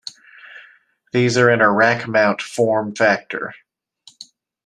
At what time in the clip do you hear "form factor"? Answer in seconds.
2.41-3.53